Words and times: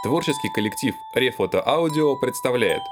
Творческий 0.00 0.48
коллектив 0.48 0.94
Рефото 1.12 1.60
Аудио 1.66 2.14
представляет. 2.14 2.82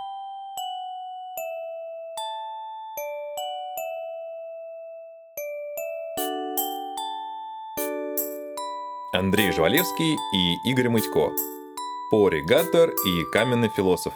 Андрей 9.13 9.53
Жвалевский 9.53 10.17
и 10.35 10.55
Игорь 10.69 10.89
Мытько. 10.89 11.31
Пори 12.11 12.43
Гаттер 12.43 12.91
и 12.91 13.23
Каменный 13.33 13.69
философ. 13.69 14.13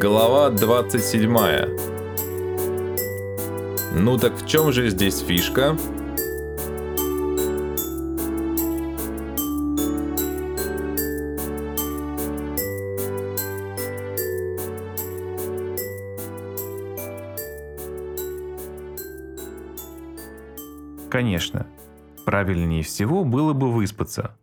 Глава 0.00 0.50
27 0.50 1.85
Ну 3.98 4.18
так 4.18 4.34
в 4.34 4.46
чем 4.46 4.72
же 4.72 4.90
здесь 4.90 5.20
фишка? 5.20 5.74
Конечно, 21.08 21.66
правильнее 22.26 22.82
всего 22.82 23.24
было 23.24 23.54
бы 23.54 23.72
выспаться. 23.72 24.36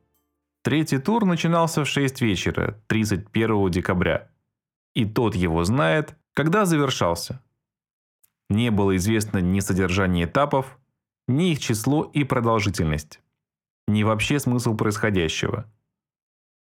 Третий 0.63 0.97
тур 0.97 1.25
начинался 1.25 1.83
в 1.83 1.87
6 1.87 2.21
вечера, 2.21 2.81
31 2.87 3.69
декабря. 3.69 4.31
И 4.95 5.05
тот 5.05 5.35
его 5.35 5.63
знает, 5.63 6.15
когда 6.33 6.65
завершался. 6.65 7.39
Не 8.53 8.69
было 8.69 8.95
известно 8.97 9.39
ни 9.39 9.61
содержание 9.61 10.25
этапов, 10.25 10.77
ни 11.27 11.53
их 11.53 11.59
число 11.59 12.03
и 12.03 12.23
продолжительность, 12.23 13.19
ни 13.87 14.03
вообще 14.03 14.39
смысл 14.39 14.77
происходящего. 14.77 15.65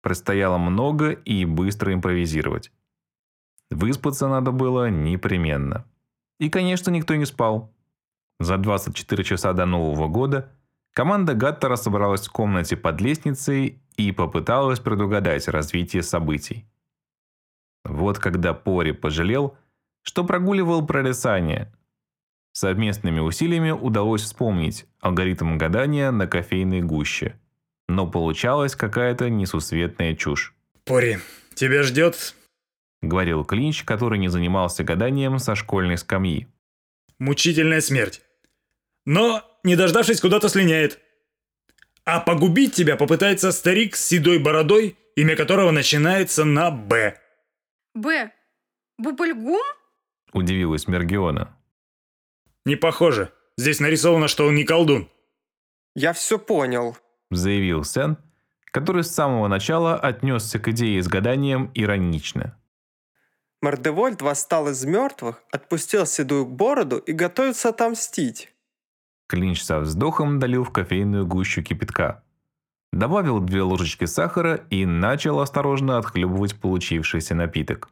Предстояло 0.00 0.56
много 0.56 1.10
и 1.10 1.44
быстро 1.44 1.92
импровизировать. 1.92 2.70
Выспаться 3.70 4.28
надо 4.28 4.52
было 4.52 4.88
непременно. 4.88 5.84
И, 6.38 6.48
конечно, 6.48 6.92
никто 6.92 7.16
не 7.16 7.24
спал. 7.24 7.74
За 8.38 8.56
24 8.56 9.24
часа 9.24 9.52
до 9.52 9.66
Нового 9.66 10.06
года 10.06 10.52
команда 10.92 11.34
Гаттера 11.34 11.74
собралась 11.74 12.28
в 12.28 12.30
комнате 12.30 12.76
под 12.76 13.00
лестницей 13.00 13.82
и 13.96 14.12
попыталась 14.12 14.78
предугадать 14.78 15.48
развитие 15.48 16.04
событий. 16.04 16.68
Вот 17.84 18.20
когда 18.20 18.54
Пори 18.54 18.92
пожалел, 18.92 19.56
что 20.02 20.22
прогуливал 20.22 20.86
прорицание. 20.86 21.72
Совместными 22.52 23.20
усилиями 23.20 23.70
удалось 23.70 24.22
вспомнить 24.22 24.86
алгоритм 25.00 25.56
гадания 25.56 26.10
на 26.10 26.26
кофейной 26.26 26.82
гуще. 26.82 27.38
Но 27.88 28.06
получалась 28.06 28.74
какая-то 28.74 29.30
несусветная 29.30 30.14
чушь. 30.14 30.54
Пори, 30.84 31.18
тебя 31.54 31.82
ждет 31.82 32.34
Говорил 33.02 33.44
Клинч, 33.44 33.84
который 33.84 34.18
не 34.18 34.28
занимался 34.28 34.84
гаданием 34.84 35.38
со 35.38 35.54
школьной 35.54 35.96
скамьи. 35.96 36.48
мучительная 37.18 37.80
смерть. 37.80 38.22
Но, 39.06 39.42
не 39.64 39.76
дождавшись, 39.76 40.20
куда-то 40.20 40.48
слиняет. 40.48 41.00
А 42.04 42.20
погубить 42.20 42.74
тебя 42.74 42.96
попытается 42.96 43.52
старик 43.52 43.96
с 43.96 44.04
седой 44.04 44.38
бородой, 44.38 44.96
имя 45.16 45.36
которого 45.36 45.70
начинается 45.70 46.44
на 46.44 46.70
«Б». 46.70 47.18
Б. 47.94 48.30
Бубльгум? 48.98 49.60
Удивилась 50.32 50.86
Мергиона. 50.86 51.56
Не 52.70 52.76
похоже. 52.76 53.32
Здесь 53.56 53.80
нарисовано, 53.80 54.28
что 54.28 54.46
он 54.46 54.54
не 54.54 54.62
колдун. 54.62 55.10
Я 55.96 56.12
все 56.12 56.38
понял. 56.38 56.96
Заявил 57.28 57.82
Сен, 57.82 58.16
который 58.70 59.02
с 59.02 59.10
самого 59.10 59.48
начала 59.48 59.96
отнесся 59.96 60.60
к 60.60 60.68
идее 60.68 61.02
с 61.02 61.08
гаданием 61.08 61.72
иронично. 61.74 62.56
Мордевольд 63.60 64.22
восстал 64.22 64.68
из 64.68 64.84
мертвых, 64.84 65.42
отпустил 65.50 66.06
седую 66.06 66.46
бороду 66.46 66.98
и 66.98 67.10
готовится 67.10 67.70
отомстить. 67.70 68.54
Клинч 69.26 69.64
со 69.64 69.80
вздохом 69.80 70.38
долил 70.38 70.62
в 70.62 70.70
кофейную 70.70 71.26
гущу 71.26 71.64
кипятка. 71.64 72.22
Добавил 72.92 73.40
две 73.40 73.62
ложечки 73.62 74.04
сахара 74.04 74.64
и 74.70 74.86
начал 74.86 75.40
осторожно 75.40 75.98
отхлебывать 75.98 76.54
получившийся 76.60 77.34
напиток. 77.34 77.90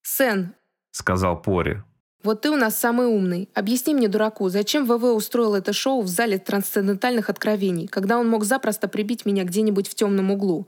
Сен, 0.00 0.54
Сказал 0.92 1.42
Пори. 1.42 1.82
Вот 2.24 2.40
ты 2.40 2.50
у 2.50 2.56
нас 2.56 2.76
самый 2.78 3.06
умный. 3.06 3.48
Объясни 3.54 3.94
мне, 3.94 4.08
дураку, 4.08 4.48
зачем 4.48 4.86
ВВ 4.86 5.04
устроил 5.14 5.54
это 5.54 5.72
шоу 5.72 6.00
в 6.00 6.08
зале 6.08 6.38
трансцендентальных 6.38 7.30
откровений, 7.30 7.86
когда 7.86 8.18
он 8.18 8.28
мог 8.28 8.44
запросто 8.44 8.88
прибить 8.88 9.26
меня 9.26 9.44
где-нибудь 9.44 9.88
в 9.88 9.94
темном 9.94 10.30
углу? 10.30 10.66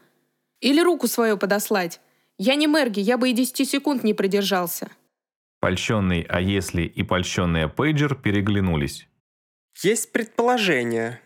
Или 0.61 0.81
руку 0.81 1.09
свою 1.09 1.39
подослать? 1.39 2.01
Я 2.39 2.55
не 2.55 2.67
Мерги, 2.67 3.01
я 3.01 3.17
бы 3.17 3.31
и 3.31 3.33
10 3.33 3.69
секунд 3.69 4.05
не 4.05 4.13
продержался. 4.13 4.91
Польщенный 5.61 6.27
«А 6.29 6.41
если» 6.41 6.83
и 6.83 7.03
польщенная 7.03 7.69
Пейджер 7.69 8.15
переглянулись. 8.15 9.09
Есть 9.83 10.13
предположение. 10.13 11.21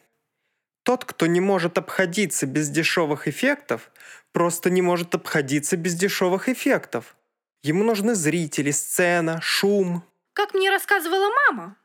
Тот, 0.84 1.04
кто 1.04 1.26
не 1.26 1.40
может 1.40 1.78
обходиться 1.78 2.46
без 2.46 2.70
дешевых 2.70 3.28
эффектов, 3.28 3.90
просто 4.32 4.70
не 4.70 4.82
может 4.82 5.14
обходиться 5.14 5.76
без 5.76 5.94
дешевых 5.94 6.48
эффектов. 6.48 7.16
Ему 7.62 7.84
нужны 7.84 8.14
зрители, 8.14 8.70
сцена, 8.70 9.40
шум. 9.42 10.04
Как 10.40 10.54
мне 10.54 10.70
рассказывала 10.70 11.28
мама, 11.46 11.76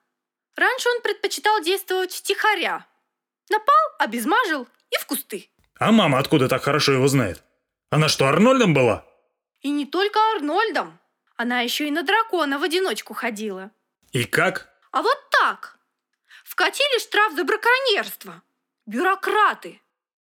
раньше 0.56 0.88
он 0.88 1.02
предпочитал 1.02 1.62
действовать 1.62 2.14
втихаря. 2.14 2.88
Напал, 3.50 3.76
обезмажил 4.00 4.66
и 4.92 4.98
в 4.98 5.06
кусты. 5.06 5.50
А 5.78 5.92
мама 5.92 6.20
откуда 6.20 6.48
так 6.48 6.64
хорошо 6.64 6.94
его 6.94 7.06
знает? 7.10 7.44
Она 7.90 8.08
что, 8.08 8.28
Арнольдом 8.30 8.74
была? 8.74 9.04
И 9.60 9.72
не 9.72 9.86
только 9.86 10.22
Арнольдом. 10.36 10.98
Она 11.36 11.60
еще 11.60 11.90
и 11.90 11.92
на 11.92 12.04
дракона 12.04 12.58
в 12.58 12.64
одиночку 12.64 13.14
ходила. 13.14 13.72
И 14.14 14.24
как? 14.24 14.70
А 14.94 15.02
вот 15.02 15.18
так. 15.32 15.78
Вкатили 16.46 17.02
штраф 17.02 17.34
за 17.34 17.44
браконьерство. 17.44 18.42
Бюрократы. 18.86 19.82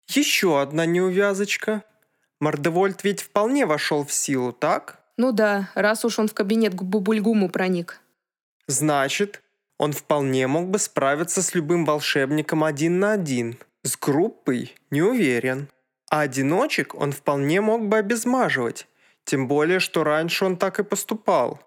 Еще 0.06 0.62
одна 0.62 0.87
неувязочка. 0.87 1.82
Мордевольд 2.38 3.03
ведь 3.03 3.21
вполне 3.21 3.66
вошел 3.66 4.06
в 4.06 4.12
силу, 4.12 4.53
так? 4.53 5.00
Ну 5.16 5.32
да, 5.32 5.71
раз 5.75 6.05
уж 6.05 6.21
он 6.21 6.28
в 6.28 6.34
кабинет 6.34 6.72
к 6.75 6.82
Бубульгуму 6.82 7.49
проник. 7.49 7.99
Значит, 8.67 9.43
он 9.78 9.93
вполне 9.93 10.47
мог 10.47 10.69
бы 10.69 10.78
справиться 10.78 11.43
с 11.43 11.55
любым 11.55 11.84
волшебником 11.84 12.65
один 12.65 13.00
на 13.00 13.12
один. 13.12 13.59
С 13.83 13.97
группой 13.97 14.75
не 14.91 15.03
уверен. 15.03 15.69
А 16.11 16.21
одиночек 16.21 16.95
он 16.95 17.12
вполне 17.12 17.61
мог 17.61 17.89
бы 17.89 17.97
обезмаживать. 17.99 18.87
Тем 19.25 19.49
более, 19.49 19.81
что 19.81 20.05
раньше 20.05 20.45
он 20.45 20.56
так 20.56 20.78
и 20.78 20.84
поступал. 20.84 21.61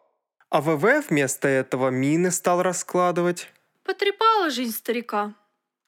А 0.50 0.61
ВВ 0.61 1.09
вместо 1.09 1.47
этого 1.47 1.89
мины 1.89 2.31
стал 2.31 2.61
раскладывать. 2.61 3.51
Потрепала 3.83 4.50
жизнь 4.50 4.75
старика. 4.75 5.33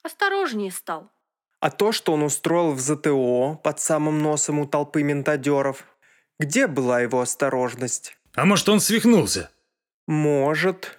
Осторожнее 0.03 0.71
стал. 0.71 1.09
А 1.59 1.71
то, 1.71 1.91
что 1.91 2.13
он 2.13 2.23
устроил 2.23 2.73
в 2.73 2.79
ЗТО 2.79 3.59
под 3.63 3.79
самым 3.79 4.21
носом 4.21 4.59
у 4.59 4.67
толпы 4.67 5.03
ментадеров, 5.03 5.85
где 6.39 6.67
была 6.67 7.01
его 7.01 7.21
осторожность? 7.21 8.17
А 8.35 8.45
может, 8.45 8.69
он 8.69 8.79
свихнулся? 8.79 9.49
Может. 10.05 10.96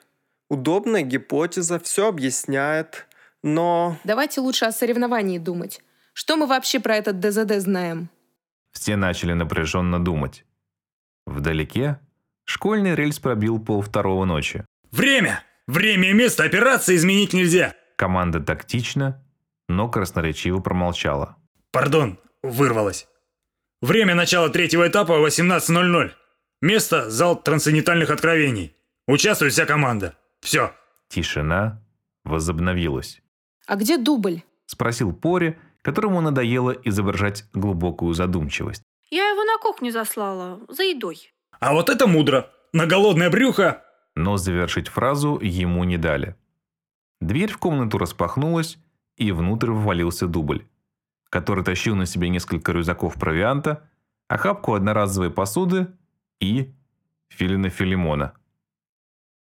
Удобная 0.49 1.03
гипотеза, 1.03 1.79
все 1.79 2.09
объясняет. 2.09 3.07
Но 3.43 3.99
Давайте 4.05 4.41
лучше 4.41 4.65
о 4.65 4.73
соревновании 4.73 5.39
думать. 5.39 5.81
Что 6.13 6.37
мы 6.37 6.47
вообще 6.47 6.81
про 6.81 6.97
этот 6.97 7.21
ДЗД 7.21 7.61
знаем? 7.61 8.09
Все 8.73 8.97
начали 8.97 9.35
напряженно 9.35 10.03
думать. 10.03 10.45
Вдалеке 11.27 12.01
школьный 12.45 12.95
рельс 12.95 13.19
пробил 13.19 13.61
пол 13.61 13.83
второго 13.83 14.25
ночи. 14.25 14.65
Время! 14.91 15.45
Время 15.67 16.11
и 16.11 16.15
место 16.15 16.45
операции 16.45 16.97
изменить 16.97 17.35
нельзя. 17.35 17.75
Команда 17.97 18.41
тактично, 18.41 19.23
но 19.69 19.91
красноречиво 19.91 20.61
промолчала. 20.61 21.37
Пардон, 21.73 22.19
вырвалось. 22.43 23.07
Время 23.83 24.15
начала 24.15 24.49
третьего 24.49 24.89
этапа 24.89 25.13
18.00. 25.13 26.13
Место– 26.63 27.11
зал 27.11 27.41
трансцендентальных 27.41 28.11
откровений. 28.11 28.75
Участвует 29.07 29.53
вся 29.53 29.67
команда. 29.67 30.17
Все. 30.41 30.73
Тишина 31.09 31.83
возобновилась. 32.25 33.23
А 33.67 33.77
где 33.77 33.97
дубль? 33.99 34.43
Спросил 34.67 35.13
Пори, 35.13 35.57
которому 35.83 36.21
надоело 36.21 36.71
изображать 36.71 37.45
глубокую 37.53 38.15
задумчивость. 38.15 38.83
Я 39.11 39.27
его 39.29 39.45
на 39.45 39.59
кухню 39.59 39.91
заслала. 39.91 40.61
За 40.69 40.83
едой. 40.83 41.33
А 41.61 41.73
вот 41.73 41.89
это 41.89 42.07
мудро. 42.07 42.51
На 42.73 42.87
голодное 42.87 43.31
брюхо. 43.31 43.83
Но 44.15 44.37
завершить 44.37 44.89
фразу 44.89 45.39
ему 45.41 45.85
не 45.85 45.97
дали. 45.97 46.37
Дверь 47.21 47.51
в 47.51 47.59
комнату 47.59 47.99
распахнулась, 47.99 48.79
и 49.17 49.33
внутрь 49.33 49.71
ввалился 49.71 50.27
дубль, 50.27 50.67
который 51.31 51.65
тащил 51.65 51.97
на 51.97 52.07
себе 52.07 52.29
несколько 52.29 52.73
рюкзаков 52.73 53.15
провианта, 53.15 53.89
охапку 54.29 54.75
одноразовой 54.75 55.31
посуды 55.31 55.89
и 56.41 56.73
филина 57.29 57.71
Филимона. 57.71 58.35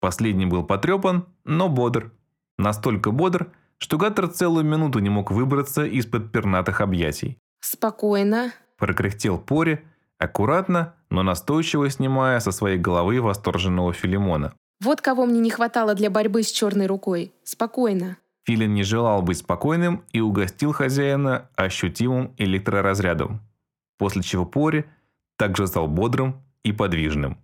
Последний 0.00 0.46
был 0.46 0.64
потрепан, 0.64 1.26
но 1.44 1.68
бодр. 1.68 2.12
Настолько 2.58 3.10
бодр, 3.10 3.52
что 3.78 3.98
Гаттер 3.98 4.28
целую 4.28 4.64
минуту 4.64 4.98
не 5.00 5.10
мог 5.10 5.30
выбраться 5.30 5.84
из-под 5.84 6.32
пернатых 6.32 6.80
объятий. 6.80 7.38
Спокойно. 7.60 8.52
Прокряхтел 8.78 9.38
Пори, 9.38 9.80
аккуратно, 10.18 10.94
но 11.10 11.22
настойчиво 11.22 11.90
снимая 11.90 12.40
со 12.40 12.52
своей 12.52 12.78
головы 12.78 13.20
восторженного 13.20 13.92
Филимона. 13.92 14.54
Вот 14.80 15.00
кого 15.00 15.26
мне 15.26 15.40
не 15.40 15.50
хватало 15.50 15.94
для 15.94 16.10
борьбы 16.10 16.42
с 16.42 16.50
черной 16.50 16.86
рукой. 16.86 17.32
Спокойно. 17.44 18.18
Филин 18.44 18.74
не 18.74 18.84
желал 18.84 19.22
быть 19.22 19.38
спокойным 19.38 20.04
и 20.12 20.20
угостил 20.20 20.72
хозяина 20.72 21.48
ощутимым 21.56 22.34
электроразрядом, 22.38 23.40
после 23.98 24.22
чего 24.22 24.44
Пори 24.44 24.84
также 25.36 25.66
стал 25.66 25.88
бодрым 25.88 26.42
и 26.62 26.72
подвижным. 26.72 27.38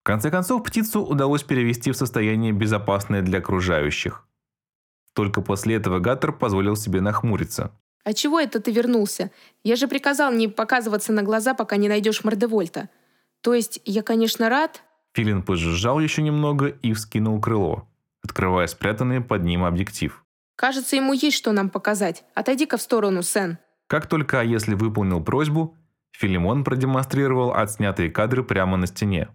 В 0.00 0.06
конце 0.06 0.30
концов, 0.30 0.62
птицу 0.62 1.02
удалось 1.02 1.42
перевести 1.42 1.90
в 1.90 1.96
состояние 1.96 2.52
безопасное 2.52 3.20
для 3.20 3.38
окружающих. 3.38 4.26
Только 5.14 5.42
после 5.42 5.76
этого 5.76 5.98
Гаттер 5.98 6.32
позволил 6.32 6.76
себе 6.76 7.00
нахмуриться. 7.00 7.72
А 8.02 8.14
чего 8.14 8.40
это 8.40 8.60
ты 8.60 8.72
вернулся? 8.72 9.30
Я 9.62 9.76
же 9.76 9.86
приказал 9.88 10.32
не 10.32 10.48
показываться 10.48 11.12
на 11.12 11.22
глаза, 11.22 11.52
пока 11.52 11.76
не 11.76 11.88
найдешь 11.88 12.24
Мордевольта. 12.24 12.88
То 13.42 13.54
есть, 13.54 13.80
я, 13.84 14.02
конечно, 14.02 14.48
рад... 14.48 14.82
Филин 15.12 15.42
пожужжал 15.42 16.00
еще 16.00 16.22
немного 16.22 16.68
и 16.68 16.92
вскинул 16.92 17.40
крыло, 17.40 17.88
открывая 18.22 18.68
спрятанный 18.68 19.20
под 19.20 19.42
ним 19.42 19.64
объектив. 19.64 20.24
Кажется, 20.56 20.96
ему 20.96 21.12
есть 21.12 21.36
что 21.36 21.52
нам 21.52 21.68
показать. 21.68 22.24
Отойди-ка 22.34 22.76
в 22.76 22.82
сторону, 22.82 23.22
Сен. 23.22 23.58
Как 23.86 24.06
только 24.06 24.42
если 24.42 24.74
выполнил 24.74 25.22
просьбу, 25.22 25.76
Филимон 26.12 26.64
продемонстрировал 26.64 27.52
отснятые 27.52 28.10
кадры 28.10 28.44
прямо 28.44 28.76
на 28.76 28.86
стене. 28.86 29.28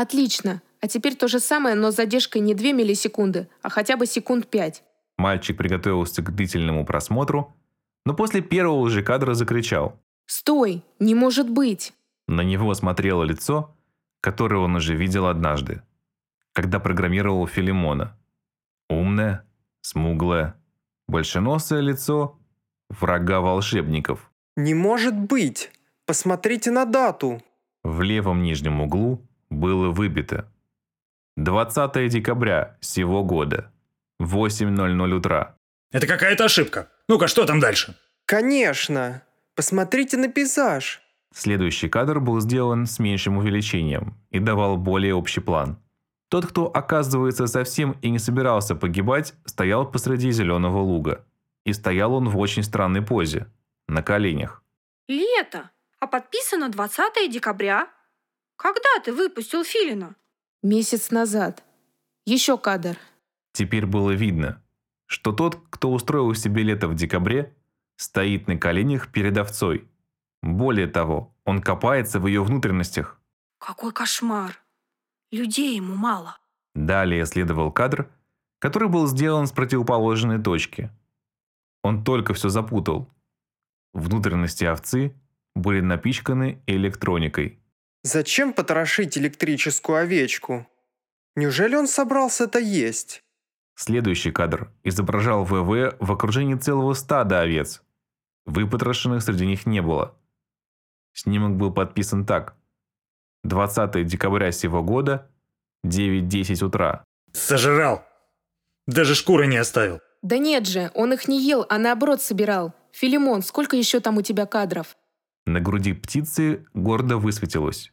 Отлично. 0.00 0.62
А 0.80 0.88
теперь 0.88 1.14
то 1.14 1.28
же 1.28 1.40
самое, 1.40 1.74
но 1.74 1.90
с 1.90 1.96
задержкой 1.96 2.40
не 2.40 2.54
2 2.54 2.72
миллисекунды, 2.72 3.48
а 3.60 3.68
хотя 3.68 3.98
бы 3.98 4.06
секунд 4.06 4.46
5. 4.46 4.82
Мальчик 5.18 5.58
приготовился 5.58 6.22
к 6.22 6.34
длительному 6.34 6.86
просмотру, 6.86 7.54
но 8.06 8.14
после 8.14 8.40
первого 8.40 8.88
же 8.88 9.02
кадра 9.02 9.34
закричал. 9.34 10.00
Стой! 10.24 10.82
Не 11.00 11.14
может 11.14 11.50
быть! 11.50 11.92
На 12.26 12.40
него 12.40 12.72
смотрело 12.72 13.24
лицо, 13.24 13.76
которое 14.22 14.56
он 14.56 14.74
уже 14.74 14.96
видел 14.96 15.26
однажды, 15.26 15.82
когда 16.54 16.80
программировал 16.80 17.46
Филимона. 17.46 18.16
Умное, 18.88 19.44
смуглое, 19.82 20.54
большеносое 21.08 21.82
лицо 21.82 22.38
врага 22.88 23.42
волшебников. 23.42 24.32
Не 24.56 24.72
может 24.72 25.14
быть! 25.14 25.70
Посмотрите 26.06 26.70
на 26.70 26.86
дату. 26.86 27.42
В 27.84 28.00
левом 28.00 28.42
нижнем 28.42 28.80
углу 28.80 29.26
было 29.50 29.90
выбито 29.90 30.50
20 31.36 32.08
декабря 32.08 32.76
сего 32.80 33.24
года, 33.24 33.72
8.00 34.20 35.10
утра. 35.12 35.56
Это 35.92 36.06
какая-то 36.06 36.44
ошибка. 36.44 36.88
Ну-ка, 37.08 37.28
что 37.28 37.46
там 37.46 37.60
дальше? 37.60 37.96
Конечно. 38.26 39.22
Посмотрите 39.54 40.16
на 40.16 40.28
пейзаж. 40.28 41.00
Следующий 41.34 41.88
кадр 41.88 42.20
был 42.20 42.40
сделан 42.40 42.86
с 42.86 42.98
меньшим 42.98 43.38
увеличением 43.38 44.14
и 44.30 44.38
давал 44.38 44.76
более 44.76 45.14
общий 45.14 45.40
план. 45.40 45.78
Тот, 46.28 46.46
кто, 46.46 46.66
оказывается, 46.66 47.46
совсем 47.46 47.96
и 48.02 48.10
не 48.10 48.18
собирался 48.18 48.74
погибать, 48.76 49.34
стоял 49.44 49.90
посреди 49.90 50.30
зеленого 50.30 50.78
луга. 50.78 51.24
И 51.64 51.72
стоял 51.72 52.14
он 52.14 52.28
в 52.28 52.38
очень 52.38 52.62
странной 52.62 53.02
позе, 53.02 53.46
на 53.88 54.02
коленях. 54.02 54.62
Лето. 55.08 55.70
А 55.98 56.06
подписано 56.06 56.68
20 56.68 57.30
декабря. 57.30 57.88
Когда 58.60 59.02
ты 59.02 59.14
выпустил 59.14 59.64
Филина? 59.64 60.16
Месяц 60.62 61.10
назад. 61.10 61.64
Еще 62.26 62.58
кадр. 62.58 62.98
Теперь 63.52 63.86
было 63.86 64.10
видно, 64.10 64.62
что 65.06 65.32
тот, 65.32 65.58
кто 65.70 65.90
устроил 65.90 66.34
себе 66.34 66.62
лето 66.62 66.86
в 66.86 66.94
декабре, 66.94 67.56
стоит 67.96 68.48
на 68.48 68.58
коленях 68.58 69.10
перед 69.12 69.38
овцой. 69.38 69.88
Более 70.42 70.88
того, 70.88 71.34
он 71.46 71.62
копается 71.62 72.20
в 72.20 72.26
ее 72.26 72.44
внутренностях. 72.44 73.18
Какой 73.58 73.94
кошмар. 73.94 74.62
Людей 75.30 75.76
ему 75.76 75.94
мало. 75.94 76.36
Далее 76.74 77.24
следовал 77.24 77.72
кадр, 77.72 78.10
который 78.58 78.90
был 78.90 79.06
сделан 79.06 79.46
с 79.46 79.52
противоположной 79.52 80.38
точки. 80.38 80.90
Он 81.82 82.04
только 82.04 82.34
все 82.34 82.50
запутал. 82.50 83.08
Внутренности 83.94 84.64
овцы 84.66 85.14
были 85.54 85.80
напичканы 85.80 86.62
электроникой. 86.66 87.59
Зачем 88.02 88.52
потрошить 88.52 89.18
электрическую 89.18 89.98
овечку? 89.98 90.66
Неужели 91.36 91.76
он 91.76 91.86
собрался 91.86 92.44
это 92.44 92.58
есть? 92.58 93.22
Следующий 93.74 94.30
кадр 94.30 94.72
изображал 94.84 95.44
ВВ 95.44 95.96
в 95.98 96.12
окружении 96.12 96.54
целого 96.54 96.94
стада 96.94 97.40
овец. 97.40 97.82
Выпотрошенных 98.46 99.22
среди 99.22 99.46
них 99.46 99.66
не 99.66 99.82
было. 99.82 100.16
Снимок 101.12 101.56
был 101.56 101.72
подписан 101.72 102.24
так. 102.24 102.56
20 103.44 104.06
декабря 104.06 104.52
сего 104.52 104.82
года, 104.82 105.30
9.10 105.84 106.64
утра. 106.64 107.04
Сожрал. 107.32 108.04
Даже 108.86 109.14
шкуры 109.14 109.46
не 109.46 109.56
оставил. 109.56 110.00
Да 110.22 110.38
нет 110.38 110.66
же, 110.66 110.90
он 110.94 111.12
их 111.12 111.28
не 111.28 111.40
ел, 111.40 111.64
а 111.68 111.78
наоборот 111.78 112.20
собирал. 112.22 112.74
Филимон, 112.92 113.42
сколько 113.42 113.76
еще 113.76 114.00
там 114.00 114.18
у 114.18 114.22
тебя 114.22 114.46
кадров? 114.46 114.96
На 115.46 115.60
груди 115.60 115.92
птицы 115.92 116.66
гордо 116.74 117.16
высветилось. 117.16 117.92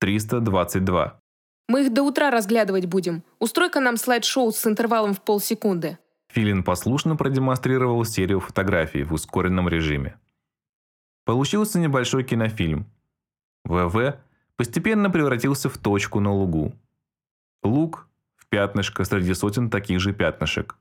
322. 0.00 1.20
Мы 1.68 1.84
их 1.84 1.92
до 1.92 2.02
утра 2.02 2.30
разглядывать 2.30 2.86
будем. 2.86 3.22
Устрой-ка 3.38 3.80
нам 3.80 3.96
слайд-шоу 3.96 4.52
с 4.52 4.66
интервалом 4.66 5.14
в 5.14 5.20
полсекунды. 5.22 5.98
Филин 6.30 6.62
послушно 6.62 7.16
продемонстрировал 7.16 8.04
серию 8.04 8.40
фотографий 8.40 9.02
в 9.02 9.12
ускоренном 9.12 9.68
режиме. 9.68 10.18
Получился 11.24 11.78
небольшой 11.78 12.24
кинофильм. 12.24 12.86
ВВ 13.64 14.18
постепенно 14.56 15.10
превратился 15.10 15.68
в 15.68 15.78
точку 15.78 16.20
на 16.20 16.32
лугу. 16.32 16.74
Луг 17.62 18.08
в 18.36 18.46
пятнышко 18.46 19.04
среди 19.04 19.34
сотен 19.34 19.68
таких 19.68 20.00
же 20.00 20.12
пятнышек, 20.12 20.76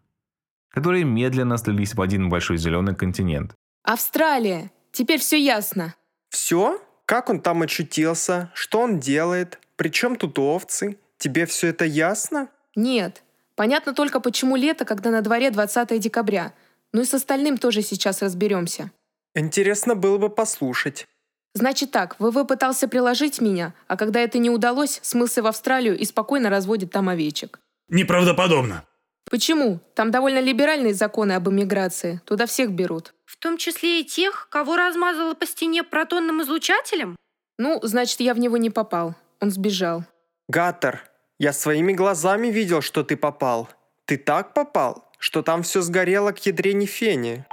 которые 0.69 1.03
медленно 1.03 1.57
слились 1.57 1.95
в 1.95 2.01
один 2.01 2.29
большой 2.29 2.57
зеленый 2.57 2.95
континент. 2.95 3.55
Австралия! 3.83 4.71
Теперь 4.91 5.19
все 5.19 5.37
ясно. 5.37 5.95
Все? 6.29 6.81
Как 7.05 7.29
он 7.29 7.41
там 7.41 7.61
очутился? 7.61 8.51
Что 8.53 8.81
он 8.81 8.99
делает? 8.99 9.59
Причем 9.75 10.15
тут 10.15 10.37
овцы? 10.39 10.97
Тебе 11.17 11.45
все 11.45 11.67
это 11.67 11.85
ясно? 11.85 12.49
Нет. 12.75 13.23
Понятно 13.55 13.93
только, 13.93 14.19
почему 14.19 14.55
лето, 14.55 14.85
когда 14.85 15.09
на 15.09 15.21
дворе 15.21 15.49
20 15.49 15.99
декабря. 15.99 16.53
Ну 16.93 17.01
и 17.01 17.05
с 17.05 17.13
остальным 17.13 17.57
тоже 17.57 17.81
сейчас 17.81 18.21
разберемся. 18.21 18.91
Интересно 19.35 19.95
было 19.95 20.17
бы 20.17 20.29
послушать. 20.29 21.07
Значит 21.53 21.91
так, 21.91 22.15
ВВ 22.19 22.45
пытался 22.45 22.87
приложить 22.87 23.41
меня, 23.41 23.73
а 23.87 23.97
когда 23.97 24.19
это 24.19 24.37
не 24.37 24.49
удалось, 24.49 24.99
смылся 25.01 25.41
в 25.41 25.47
Австралию 25.47 25.97
и 25.97 26.05
спокойно 26.05 26.51
разводит 26.51 26.91
там 26.91 27.09
овечек. 27.09 27.59
Неправдоподобно. 27.89 28.83
Почему? 29.29 29.79
Там 29.95 30.11
довольно 30.11 30.39
либеральные 30.39 30.93
законы 30.93 31.33
об 31.33 31.49
иммиграции. 31.49 32.21
Туда 32.25 32.45
всех 32.45 32.71
берут. 32.71 33.13
В 33.37 33.43
том 33.43 33.57
числе 33.57 34.01
и 34.01 34.03
тех, 34.03 34.47
кого 34.49 34.75
размазало 34.75 35.35
по 35.35 35.45
стене 35.45 35.83
протонным 35.83 36.41
излучателем? 36.41 37.15
Ну, 37.59 37.79
значит, 37.83 38.19
я 38.19 38.33
в 38.33 38.39
него 38.39 38.57
не 38.57 38.71
попал. 38.71 39.13
Он 39.39 39.51
сбежал. 39.51 40.05
Гаттер, 40.47 41.03
я 41.37 41.53
своими 41.53 41.93
глазами 41.93 42.47
видел, 42.47 42.81
что 42.81 43.03
ты 43.03 43.15
попал. 43.15 43.69
Ты 44.05 44.17
так 44.17 44.55
попал, 44.55 45.05
что 45.19 45.43
там 45.43 45.61
все 45.61 45.81
сгорело 45.81 46.31
к 46.31 46.43
ядрене 46.47 46.87
фени. 46.87 47.45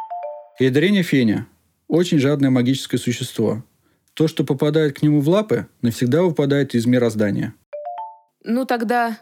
Ядрене 0.59 1.03
феня– 1.03 1.49
очень 1.89 2.19
жадное 2.19 2.49
магическое 2.49 2.97
существо. 2.97 3.63
То, 4.15 4.27
что 4.27 4.43
попадает 4.43 4.99
к 4.99 5.03
нему 5.03 5.21
в 5.21 5.29
лапы, 5.29 5.67
навсегда 5.83 6.23
выпадает 6.23 6.75
из 6.75 6.87
мироздания. 6.87 7.55
Ну 8.43 8.65
тогда... 8.65 9.19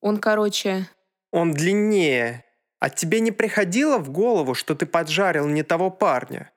Он, 0.00 0.18
короче... 0.18 0.86
Он 1.30 1.52
длиннее. 1.52 2.44
А 2.80 2.90
тебе 2.90 3.20
не 3.20 3.32
приходило 3.32 3.98
в 3.98 4.10
голову, 4.10 4.54
что 4.54 4.74
ты 4.74 4.86
поджарил 4.86 5.46
не 5.46 5.62
того 5.62 5.90
парня? 5.90 6.52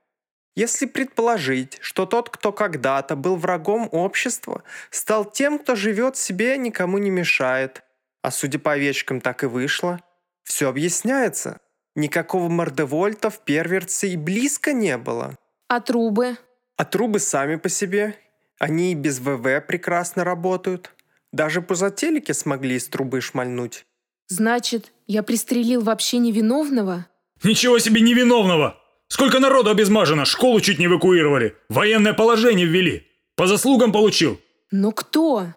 Если 0.56 0.86
предположить, 0.86 1.78
что 1.82 2.06
тот, 2.06 2.30
кто 2.30 2.52
когда-то 2.52 3.16
был 3.16 3.38
врагом 3.38 3.88
общества, 3.92 4.64
стал 4.90 5.26
тем, 5.26 5.58
кто 5.58 5.76
живет 5.76 6.18
себе, 6.18 6.58
никому 6.58 6.98
не 6.98 7.10
мешает, 7.10 7.84
а 8.22 8.32
судя 8.32 8.60
по 8.60 8.74
овечкам 8.74 9.22
так 9.22 9.44
и 9.44 9.48
вышло, 9.48 10.00
все 10.44 10.70
объясняется. 10.70 11.58
Никакого 11.96 12.50
мордевольта 12.50 13.30
в 13.30 13.40
перверце 13.40 14.10
и 14.10 14.18
близко 14.18 14.74
не 14.74 14.98
было. 14.98 15.36
А 15.68 15.80
трубы? 15.80 16.38
А 16.78 16.86
трубы 16.86 17.20
сами 17.20 17.56
по 17.56 17.70
себе. 17.70 18.16
Они 18.60 18.92
и 18.92 18.96
без 18.96 19.20
ВВ 19.20 19.66
прекрасно 19.66 20.24
работают. 20.24 20.94
Даже 21.32 21.62
по 21.62 21.76
зателике 21.76 22.34
смогли 22.34 22.76
из 22.76 22.88
трубы 22.88 23.22
шмальнуть. 23.22 23.86
Значит, 24.32 24.94
я 25.08 25.24
пристрелил 25.24 25.82
вообще 25.82 26.18
невиновного? 26.18 27.06
Ничего 27.44 27.80
себе 27.80 28.00
невиновного! 28.00 28.82
Сколько 29.10 29.42
народу 29.42 29.72
обезмажено, 29.72 30.24
школу 30.24 30.62
чуть 30.62 30.80
не 30.80 30.86
эвакуировали, 30.86 31.58
военное 31.68 32.14
положение 32.14 32.66
ввели. 32.66 33.06
По 33.36 33.46
заслугам 33.46 33.92
получил. 33.92 34.40
Но 34.72 34.94
кто? 34.94 35.48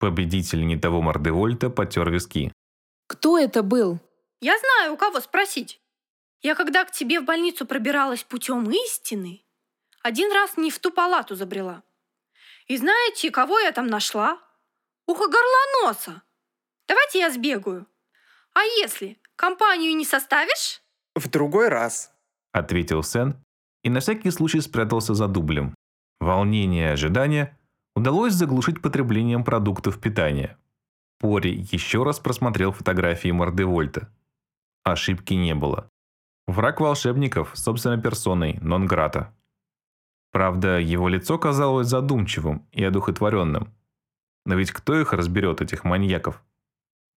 Победитель 0.00 0.66
не 0.66 0.76
того 0.76 1.02
Мордевольта 1.02 1.70
потер 1.70 2.10
виски. 2.10 2.52
Кто 3.06 3.38
это 3.38 3.62
был? 3.62 4.00
Я 4.40 4.58
знаю, 4.58 4.94
у 4.94 4.96
кого 4.96 5.20
спросить. 5.20 5.80
Я 6.42 6.56
когда 6.56 6.84
к 6.84 6.90
тебе 6.90 7.20
в 7.20 7.24
больницу 7.24 7.64
пробиралась 7.64 8.24
путем 8.24 8.68
истины, 8.68 9.44
один 10.02 10.32
раз 10.32 10.56
не 10.56 10.72
в 10.72 10.80
ту 10.80 10.90
палату 10.90 11.36
забрела. 11.36 11.84
И 12.66 12.76
знаете, 12.76 13.30
кого 13.30 13.60
я 13.60 13.70
там 13.70 13.86
нашла? 13.86 14.40
Ухо 15.06 15.28
горлоноса. 15.28 16.22
Давайте 16.88 17.20
я 17.20 17.30
сбегаю. 17.30 17.86
А 18.56 18.62
если 18.62 19.18
компанию 19.36 19.94
не 19.94 20.06
составишь? 20.06 20.80
В 21.14 21.28
другой 21.28 21.68
раз. 21.68 22.10
Ответил 22.52 23.02
Сен 23.02 23.36
и 23.84 23.90
на 23.90 24.00
всякий 24.00 24.30
случай 24.30 24.62
спрятался 24.62 25.12
за 25.12 25.28
дублем. 25.28 25.74
Волнение 26.20 26.88
и 26.88 26.92
ожидание 26.92 27.54
удалось 27.94 28.32
заглушить 28.32 28.80
потреблением 28.80 29.44
продуктов 29.44 30.00
питания. 30.00 30.56
Пори 31.18 31.66
еще 31.70 32.02
раз 32.02 32.18
просмотрел 32.18 32.72
фотографии 32.72 33.30
Мордевольта. 33.30 34.10
Ошибки 34.84 35.34
не 35.34 35.54
было. 35.54 35.90
Враг 36.46 36.80
волшебников 36.80 37.50
собственной 37.54 38.00
персоной, 38.00 38.54
Нонграта. 38.62 39.34
Правда, 40.32 40.78
его 40.78 41.08
лицо 41.08 41.38
казалось 41.38 41.88
задумчивым 41.88 42.66
и 42.72 42.82
одухотворенным. 42.82 43.74
Но 44.46 44.54
ведь 44.54 44.72
кто 44.72 44.98
их 44.98 45.12
разберет, 45.12 45.60
этих 45.60 45.84
маньяков? 45.84 46.42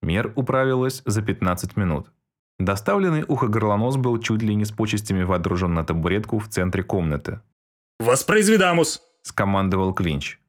Мер 0.02 0.34
управилась 0.36 1.02
за 1.06 1.22
15 1.22 1.76
минут. 1.78 2.12
Доставленный 2.58 3.24
ухо-горлонос 3.28 3.98
был 3.98 4.20
чуть 4.20 4.42
ли 4.42 4.56
не 4.56 4.66
с 4.66 4.72
почестями 4.72 5.24
водружен 5.24 5.74
на 5.74 5.86
табуретку 5.86 6.40
в 6.40 6.48
центре 6.50 6.84
комнаты. 6.84 7.42
«Воспроизведамус!»– 8.00 9.02
скомандовал 9.22 9.94
Клинч. 9.94 10.40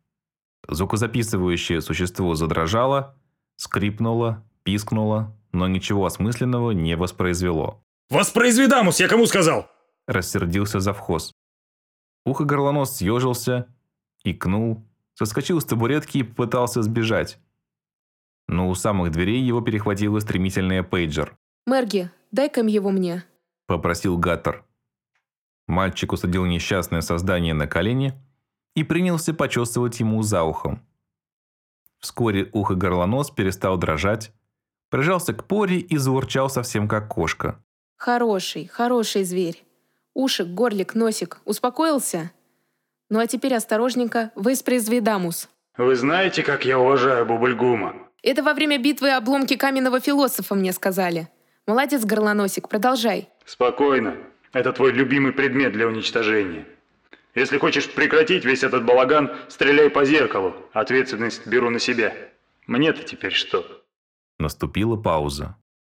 Звукозаписывающее 0.69 1.81
существо 1.81 2.35
задрожало, 2.35 3.17
скрипнуло, 3.57 4.45
пискнуло, 4.63 5.37
но 5.53 5.67
ничего 5.69 6.07
осмысленного 6.07 6.73
не 6.73 6.97
воспроизвело. 6.97 7.83
«Воспроизведамус, 8.11 9.01
я 9.01 9.09
кому 9.09 9.27
сказал?»– 9.27 9.69
рассердился 10.07 10.81
завхоз. 10.81 11.33
Ухо-горлонос 12.27 12.97
съежился, 12.97 13.67
икнул, 14.25 14.85
соскочил 15.15 15.61
с 15.61 15.65
табуретки 15.65 16.19
и 16.19 16.23
попытался 16.23 16.83
сбежать. 16.83 17.39
Но 18.51 18.69
у 18.69 18.75
самых 18.75 19.13
дверей 19.13 19.41
его 19.41 19.61
перехватила 19.61 20.19
стремительная 20.19 20.83
пейджер. 20.83 21.37
«Мерги, 21.67 22.11
дай-ка 22.33 22.63
его 22.63 22.91
мне»,– 22.91 23.23
попросил 23.67 24.19
Гаттер. 24.19 24.65
Мальчик 25.69 26.13
усадил 26.13 26.45
несчастное 26.47 27.01
создание 27.01 27.55
на 27.55 27.69
колени 27.69 28.13
и 28.75 28.83
принялся 28.83 29.33
почесывать 29.33 30.01
ему 30.01 30.21
за 30.23 30.43
ухом. 30.43 30.85
Вскоре 32.01 32.51
ухо-горлонос 32.53 33.31
перестал 33.31 33.79
дрожать, 33.79 34.33
прижался 34.89 35.33
к 35.33 35.47
поре 35.47 35.79
и 35.79 35.97
заурчал 35.97 36.51
совсем 36.51 36.89
как 36.89 37.07
кошка. 37.07 37.63
«Хороший, 37.97 38.67
хороший 38.67 39.23
зверь. 39.23 39.65
Ушек, 40.13 40.49
горлик, 40.49 40.97
носик. 40.97 41.41
Успокоился? 41.45 42.33
Ну 43.11 43.21
а 43.21 43.29
теперь 43.29 43.55
осторожненько, 43.55 44.33
воспроизведамус». 44.35 45.49
«Вы 45.77 45.95
знаете, 45.95 46.43
как 46.43 46.65
я 46.65 46.81
уважаю 46.81 47.25
Бубльгума?» 47.27 48.10
Это 48.23 48.43
во 48.43 48.53
время 48.55 48.79
битвы 48.79 49.11
обломки 49.11 49.57
каменного 49.57 50.01
философа 50.01 50.55
мне 50.55 50.73
сказали. 50.73 51.29
Молодец, 51.67 52.05
горлоносик, 52.05 52.69
продолжай. 52.69 53.29
Спокойно. 53.45 54.17
Это 54.53 54.73
твой 54.73 54.93
любимый 54.93 55.33
предмет 55.33 55.73
для 55.73 55.87
уничтожения. 55.87 56.67
Если 57.35 57.59
хочешь 57.59 57.89
прекратить 57.89 58.45
весь 58.45 58.65
этот 58.65 58.85
балаган, 58.85 59.31
стреляй 59.49 59.89
по 59.89 60.05
зеркалу. 60.05 60.55
Ответственность 60.73 61.47
беру 61.47 61.71
на 61.71 61.79
себя. 61.79 62.13
Мне-то 62.67 63.05
теперь 63.05 63.33
что? 63.33 63.65
Наступила 64.39 64.97
пауза. 64.97 65.57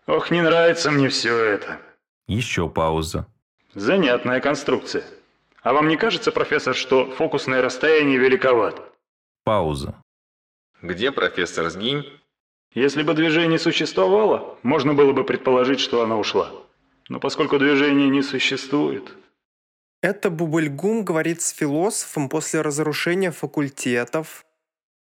Ох, 0.07 0.29
не 0.31 0.41
нравится 0.41 0.91
мне 0.91 1.09
все 1.09 1.35
это. 1.37 1.79
Еще 2.27 2.69
пауза. 2.69 3.27
Занятная 3.73 4.41
конструкция. 4.41 5.03
А 5.63 5.73
вам 5.73 5.87
не 5.87 5.95
кажется, 5.95 6.31
профессор, 6.31 6.75
что 6.75 7.09
фокусное 7.11 7.61
расстояние 7.61 8.17
великовато? 8.17 8.83
Пауза. 9.43 9.95
Где 10.81 11.11
профессор 11.11 11.69
Сгинь? 11.69 12.05
Если 12.73 13.03
бы 13.03 13.13
движение 13.13 13.59
существовало, 13.59 14.57
можно 14.63 14.93
было 14.93 15.13
бы 15.13 15.23
предположить, 15.23 15.79
что 15.79 16.01
она 16.01 16.17
ушла. 16.17 16.51
Но 17.09 17.19
поскольку 17.19 17.59
движения 17.59 18.09
не 18.09 18.23
существует... 18.23 19.11
Это 20.01 20.31
Бубульгум 20.31 21.05
говорит 21.05 21.41
с 21.41 21.51
философом 21.51 22.27
после 22.27 22.61
разрушения 22.61 23.29
факультетов. 23.29 24.43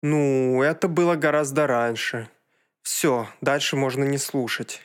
Ну, 0.03 0.63
это 0.63 0.89
было 0.89 1.15
гораздо 1.15 1.67
раньше. 1.67 2.29
Все, 2.83 3.27
дальше 3.41 3.77
можно 3.77 4.05
не 4.05 4.19
слушать. 4.19 4.83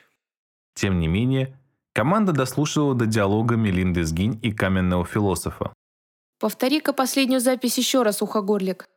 Тем 0.76 1.02
не 1.02 1.10
менее, 1.10 1.60
команда 1.92 2.32
дослушивала 2.32 2.96
до 2.96 3.08
диалога 3.08 3.58
Мелинды 3.58 4.06
Сгинь 4.06 4.40
и 4.42 4.54
каменного 4.54 5.06
философа. 5.06 5.74
«Повтори-ка 6.40 6.94
последнюю 6.94 7.42
запись 7.42 7.78
еще 7.78 8.04
раз, 8.04 8.22
Ухогорлик», 8.22 8.88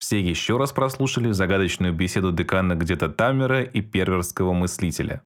все 0.00 0.18
еще 0.18 0.56
раз 0.56 0.72
прослушали 0.72 1.30
загадочную 1.30 1.92
беседу 1.92 2.32
декана 2.32 2.74
где-то 2.74 3.10
Тамера 3.10 3.62
и 3.62 3.82
перверского 3.82 4.54
мыслителя. 4.54 5.22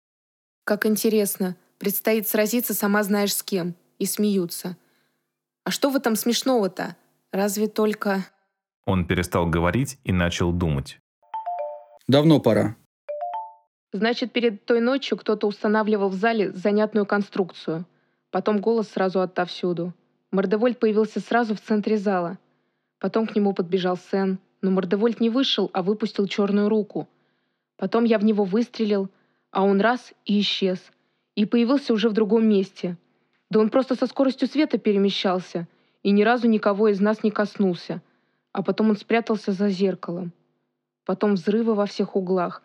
«Как 0.64 0.86
интересно. 0.86 1.56
Предстоит 1.78 2.28
сразиться 2.28 2.72
сама 2.72 3.02
знаешь 3.02 3.34
с 3.34 3.42
кем. 3.42 3.74
И 3.98 4.06
смеются. 4.06 4.78
А 5.64 5.70
что 5.70 5.90
в 5.90 5.96
этом 5.96 6.14
смешного-то? 6.16 6.96
Разве 7.32 7.66
только...» 7.66 8.24
Он 8.86 9.04
перестал 9.06 9.46
говорить 9.46 9.98
и 10.04 10.12
начал 10.12 10.52
думать. 10.52 11.00
«Давно 12.06 12.40
пора». 12.40 12.76
Значит, 13.92 14.32
перед 14.32 14.64
той 14.64 14.80
ночью 14.80 15.18
кто-то 15.18 15.48
устанавливал 15.48 16.10
в 16.10 16.14
зале 16.14 16.52
занятную 16.52 17.06
конструкцию. 17.06 17.86
Потом 18.30 18.60
голос 18.60 18.88
сразу 18.88 19.20
отовсюду. 19.20 19.92
Мордевольт 20.30 20.78
появился 20.78 21.18
сразу 21.18 21.56
в 21.56 21.60
центре 21.60 21.98
зала. 21.98 22.38
Потом 23.00 23.26
к 23.26 23.34
нему 23.34 23.52
подбежал 23.52 23.96
Сен, 23.96 24.38
но 24.62 24.70
Мордевольт 24.70 25.20
не 25.20 25.30
вышел, 25.30 25.70
а 25.72 25.82
выпустил 25.82 26.26
черную 26.26 26.68
руку. 26.68 27.08
Потом 27.76 28.04
я 28.04 28.18
в 28.18 28.24
него 28.24 28.44
выстрелил, 28.44 29.08
а 29.50 29.64
он 29.64 29.80
раз 29.80 30.12
и 30.24 30.40
исчез. 30.40 30.78
И 31.34 31.46
появился 31.46 31.92
уже 31.92 32.08
в 32.08 32.12
другом 32.12 32.48
месте. 32.48 32.96
Да 33.48 33.60
он 33.60 33.70
просто 33.70 33.94
со 33.94 34.06
скоростью 34.06 34.48
света 34.48 34.78
перемещался 34.78 35.66
и 36.02 36.10
ни 36.10 36.22
разу 36.22 36.48
никого 36.48 36.88
из 36.88 37.00
нас 37.00 37.22
не 37.22 37.30
коснулся. 37.30 38.02
А 38.52 38.62
потом 38.62 38.90
он 38.90 38.96
спрятался 38.96 39.52
за 39.52 39.68
зеркалом. 39.68 40.32
Потом 41.04 41.34
взрывы 41.34 41.74
во 41.74 41.86
всех 41.86 42.16
углах. 42.16 42.62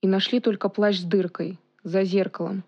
И 0.00 0.06
нашли 0.06 0.40
только 0.40 0.68
плащ 0.68 0.98
с 0.98 1.04
дыркой 1.04 1.58
за 1.82 2.04
зеркалом. 2.04 2.64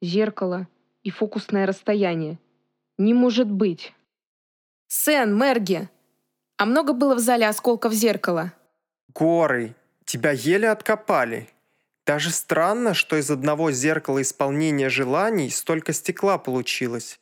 Зеркало 0.00 0.68
и 1.02 1.10
фокусное 1.10 1.66
расстояние. 1.66 2.38
Не 2.98 3.14
может 3.14 3.50
быть. 3.50 3.94
«Сен, 4.88 5.36
Мерги!» 5.36 5.88
А 6.60 6.66
много 6.66 6.92
было 6.92 7.14
в 7.14 7.20
зале 7.20 7.48
осколков 7.48 7.94
зеркала? 7.94 8.52
Горы. 9.14 9.74
Тебя 10.04 10.30
еле 10.32 10.68
откопали. 10.68 11.48
Даже 12.04 12.30
странно, 12.30 12.92
что 12.92 13.16
из 13.16 13.30
одного 13.30 13.72
зеркала 13.72 14.20
исполнения 14.20 14.90
желаний 14.90 15.48
столько 15.48 15.94
стекла 15.94 16.36
получилось. 16.36 17.18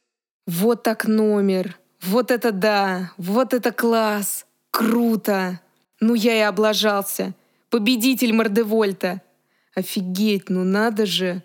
Вот 0.49 0.83
так 0.83 1.07
номер. 1.07 1.79
Вот 2.03 2.33
это 2.33 2.51
да. 2.51 3.13
Вот 3.17 3.55
это 3.55 3.71
класс. 3.71 4.45
Круто. 4.73 5.61
Ну 6.01 6.15
я 6.15 6.37
и 6.37 6.41
облажался. 6.41 7.33
Победитель 7.71 8.33
Мордевольта. 8.33 9.23
Офигеть, 9.73 10.51
ну 10.51 10.65
надо 10.65 11.07
же. 11.07 11.45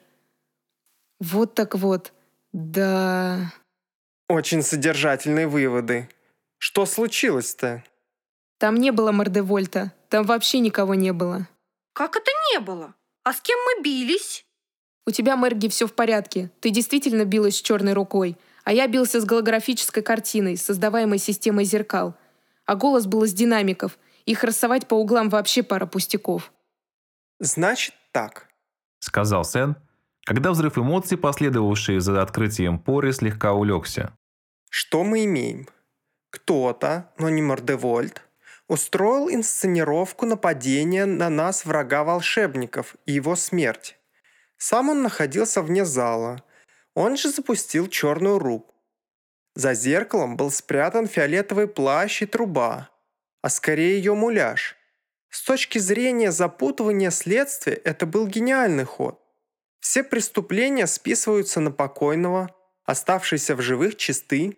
Вот 1.19 1.53
так 1.53 1.75
вот. 1.75 2.11
Да. 2.53 3.53
Очень 4.29 4.63
содержательные 4.63 5.45
выводы. 5.45 6.09
Что 6.65 6.85
случилось-то? 6.85 7.83
Там 8.57 8.77
не 8.77 8.91
было 8.93 9.11
Мордевольта. 9.11 9.91
Там 10.07 10.25
вообще 10.25 10.59
никого 10.59 10.95
не 10.95 11.11
было. 11.11 11.49
Как 11.91 12.15
это 12.15 12.31
не 12.53 12.61
было? 12.61 12.95
А 13.25 13.33
с 13.33 13.41
кем 13.41 13.59
мы 13.65 13.83
бились? 13.83 14.45
У 15.05 15.11
тебя, 15.11 15.35
Мэрги, 15.35 15.67
все 15.67 15.87
в 15.87 15.93
порядке. 15.93 16.51
Ты 16.61 16.69
действительно 16.69 17.25
билась 17.25 17.57
с 17.57 17.61
черной 17.61 17.91
рукой. 17.91 18.37
А 18.63 18.71
я 18.71 18.87
бился 18.87 19.19
с 19.19 19.25
голографической 19.25 20.03
картиной, 20.03 20.55
создаваемой 20.55 21.17
системой 21.17 21.65
зеркал. 21.65 22.15
А 22.65 22.75
голос 22.75 23.07
был 23.07 23.25
из 23.25 23.33
динамиков. 23.33 23.99
Их 24.25 24.41
рассовать 24.45 24.87
по 24.87 24.93
углам 24.93 25.27
вообще 25.27 25.63
пара 25.63 25.85
пустяков. 25.85 26.53
Значит 27.41 27.93
так. 28.13 28.47
Сказал 28.99 29.43
Сен, 29.43 29.75
когда 30.23 30.51
взрыв 30.51 30.77
эмоций, 30.77 31.17
последовавший 31.17 31.99
за 31.99 32.21
открытием 32.21 32.79
поры, 32.79 33.11
слегка 33.11 33.51
улегся. 33.51 34.13
Что 34.69 35.03
мы 35.03 35.25
имеем? 35.25 35.67
Кто-то, 36.33 37.11
но 37.19 37.29
не 37.29 37.43
Мордевольт, 37.43 38.23
устроил 38.67 39.29
инсценировку 39.29 40.25
нападения 40.25 41.05
на 41.05 41.29
нас 41.29 41.63
врага 41.63 42.03
волшебников 42.03 42.95
и 43.05 43.11
его 43.11 43.35
смерть. 43.35 43.97
Сам 44.57 44.89
он 44.89 45.03
находился 45.03 45.61
вне 45.61 45.85
зала. 45.85 46.43
Он 46.95 47.17
же 47.17 47.29
запустил 47.29 47.87
черную 47.87 48.39
руку. 48.39 48.73
За 49.53 49.75
зеркалом 49.75 50.35
был 50.35 50.49
спрятан 50.49 51.05
фиолетовый 51.05 51.67
плащ 51.67 52.23
и 52.23 52.25
труба, 52.25 52.89
а 53.43 53.49
скорее 53.49 53.97
ее 53.97 54.15
муляж. 54.15 54.75
С 55.29 55.43
точки 55.43 55.77
зрения 55.77 56.31
запутывания 56.31 57.11
следствия 57.11 57.75
это 57.75 58.07
был 58.07 58.25
гениальный 58.25 58.85
ход. 58.85 59.21
Все 59.81 60.03
преступления 60.03 60.87
списываются 60.87 61.59
на 61.59 61.69
покойного, 61.69 62.49
оставшийся 62.85 63.55
в 63.55 63.61
живых 63.61 63.97
чисты. 63.97 64.57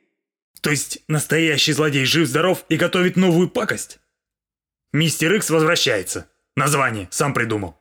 То 0.62 0.72
есть 0.72 1.00
настоящий 1.08 1.74
злодей 1.74 2.06
жив-здоров 2.06 2.66
и 2.70 2.78
готовит 2.78 3.16
новую 3.16 3.50
пакость? 3.50 4.00
Мистер 4.94 5.34
Икс 5.34 5.50
возвращается. 5.50 6.30
Название 6.56 7.08
сам 7.12 7.34
придумал. 7.34 7.78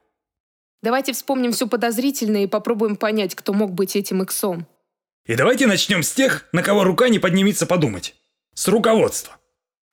Давайте 0.83 1.13
вспомним 1.13 1.53
все 1.53 1.67
подозрительное 1.67 2.45
и 2.45 2.47
попробуем 2.47 2.97
понять, 2.97 3.35
кто 3.35 3.53
мог 3.53 3.73
быть 3.73 3.97
этим 3.97 4.23
иксом. 4.23 4.67
И 5.25 5.35
давайте 5.35 5.67
начнем 5.67 6.03
с 6.03 6.13
тех, 6.13 6.47
на 6.53 6.63
кого 6.63 6.85
рука 6.85 7.09
не 7.09 7.19
поднимется 7.19 7.67
подумать. 7.67 8.15
С 8.55 8.69
руководства. 8.69 9.37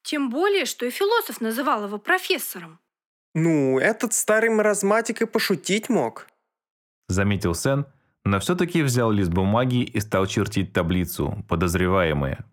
Тем 0.04 0.30
более, 0.30 0.66
что 0.66 0.86
и 0.86 0.90
философ 0.90 1.40
называл 1.40 1.86
его 1.86 1.98
профессором. 1.98 2.80
Ну, 3.34 3.80
этот 3.80 4.14
старый 4.14 4.50
маразматик 4.50 5.22
и 5.22 5.26
пошутить 5.26 5.88
мог. 5.88 6.28
Заметил 7.08 7.56
Сен, 7.56 7.86
но 8.26 8.40
все-таки 8.40 8.82
взял 8.82 9.12
лист 9.12 9.30
бумаги 9.30 9.84
и 9.84 10.00
стал 10.00 10.26
чертить 10.28 10.74
таблицу 10.74 11.46
«Подозреваемые». 11.48 12.44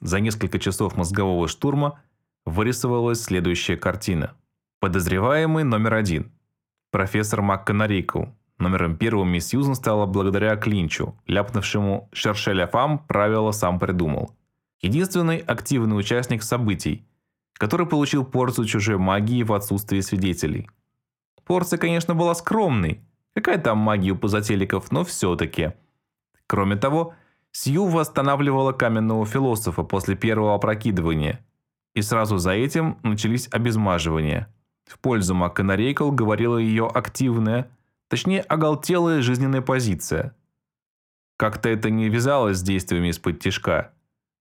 За 0.00 0.20
несколько 0.20 0.58
часов 0.58 0.96
мозгового 0.96 1.46
штурма 1.46 2.00
вырисовалась 2.44 3.22
следующая 3.22 3.76
картина. 3.76 4.34
Подозреваемый 4.80 5.64
номер 5.64 5.94
один. 5.94 6.32
Профессор 6.90 7.42
МакКонарикл. 7.42 8.24
Номером 8.58 8.96
первым 8.96 9.30
мисс 9.30 9.48
Сьюзен 9.48 9.74
стала 9.74 10.06
благодаря 10.06 10.54
Клинчу, 10.56 11.16
ляпнувшему 11.26 12.10
«Шершеля 12.12 12.66
фам» 12.66 12.98
правило 12.98 13.52
сам 13.52 13.78
придумал. 13.78 14.36
Единственный 14.82 15.38
активный 15.38 15.98
участник 15.98 16.42
событий, 16.42 17.06
который 17.54 17.86
получил 17.86 18.24
порцию 18.24 18.66
чужой 18.66 18.98
магии 18.98 19.42
в 19.42 19.52
отсутствии 19.52 20.00
свидетелей. 20.00 20.68
Порция, 21.44 21.78
конечно, 21.78 22.14
была 22.14 22.34
скромной. 22.34 23.00
Какая 23.34 23.58
там 23.58 23.78
магия 23.78 24.12
у 24.12 24.16
позателиков, 24.16 24.92
но 24.92 25.04
все-таки. 25.04 25.72
Кроме 26.46 26.76
того, 26.76 27.14
Сью 27.52 27.86
восстанавливала 27.86 28.72
каменного 28.72 29.26
философа 29.26 29.82
после 29.82 30.14
первого 30.14 30.54
опрокидывания. 30.54 31.44
И 31.94 32.02
сразу 32.02 32.38
за 32.38 32.52
этим 32.52 32.98
начались 33.02 33.48
обезмаживания. 33.50 34.52
В 34.86 34.98
пользу 34.98 35.34
МакКонарейкл 35.34 36.10
говорила 36.10 36.56
ее 36.56 36.86
активная, 36.86 37.70
точнее 38.08 38.42
оголтелая 38.42 39.22
жизненная 39.22 39.62
позиция. 39.62 40.34
Как-то 41.36 41.68
это 41.68 41.90
не 41.90 42.08
вязалось 42.08 42.58
с 42.58 42.62
действиями 42.62 43.08
из-под 43.08 43.40
тишка. 43.40 43.92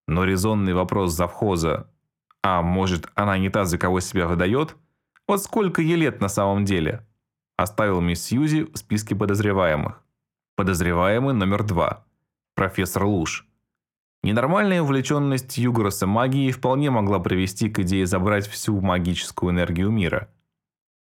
Но 0.07 0.25
резонный 0.25 0.73
вопрос 0.73 1.13
завхоза 1.13 1.89
«А 2.41 2.61
может, 2.61 3.09
она 3.15 3.37
не 3.37 3.49
та, 3.49 3.65
за 3.65 3.77
кого 3.77 3.99
себя 3.99 4.27
выдает? 4.27 4.75
Вот 5.27 5.41
сколько 5.41 5.81
ей 5.81 5.95
лет 5.95 6.21
на 6.21 6.29
самом 6.29 6.65
деле?» 6.65 7.05
Оставил 7.57 8.01
мисс 8.01 8.23
Сьюзи 8.23 8.63
в 8.63 8.77
списке 8.77 9.15
подозреваемых. 9.15 10.01
Подозреваемый 10.55 11.33
номер 11.33 11.63
два. 11.63 12.05
Профессор 12.59 13.05
Луш. 13.05 13.47
Ненормальная 14.21 14.81
увлеченность 14.81 15.57
Югороса 15.57 16.05
магией 16.05 16.51
вполне 16.51 16.91
могла 16.91 17.19
привести 17.19 17.69
к 17.69 17.79
идее 17.79 18.05
забрать 18.05 18.49
всю 18.49 18.81
магическую 18.81 19.53
энергию 19.53 19.89
мира. 19.91 20.29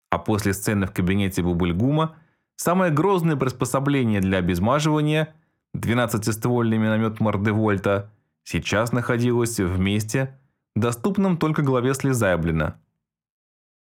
А 0.10 0.18
после 0.18 0.52
сцены 0.52 0.88
в 0.88 0.92
кабинете 0.92 1.42
Бубльгума 1.42 2.18
самое 2.58 2.92
грозное 2.92 3.38
приспособление 3.38 4.20
для 4.20 4.40
обезмаживания– 4.40 5.36
12-ствольный 5.74 6.78
миномет 6.78 7.22
Мордевольта– 7.22 8.12
сейчас 8.44 8.92
находилось 8.92 9.58
в 9.58 9.80
месте, 9.80 10.38
доступном 10.76 11.38
только 11.38 11.62
главе 11.62 11.94
Слезаблина. 11.94 12.78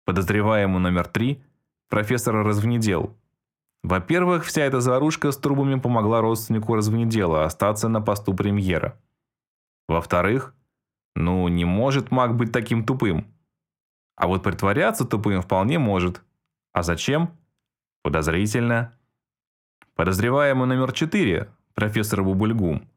Подозреваемый 0.06 0.80
номер 0.80 1.06
три– 1.06 1.44
профессор 1.90 2.34
Развнедел. 2.46 3.14
Во-первых, 3.84 4.46
вся 4.46 4.64
эта 4.64 4.80
заварушка 4.80 5.32
с 5.32 5.38
трубами 5.38 5.80
помогла 5.80 6.22
родственнику 6.22 6.76
Развнедела 6.76 7.46
остаться 7.46 7.88
на 7.88 8.02
посту 8.02 8.34
премьера. 8.34 9.00
Во-вторых, 9.88 10.54
ну 11.16 11.48
не 11.48 11.66
может 11.66 12.12
маг 12.12 12.36
быть 12.36 12.52
таким 12.52 12.86
тупым. 12.86 13.26
А 14.16 14.28
вот 14.28 14.44
притворяться 14.44 15.06
тупым 15.06 15.42
вполне 15.42 15.80
может. 15.80 16.22
А 16.74 16.84
зачем? 16.84 17.32
Подозрительно. 18.04 18.94
Подозреваемый 19.96 20.68
номер 20.68 20.94
четыре– 20.94 21.50
профессор 21.74 22.24
Бубульгум. 22.24 22.88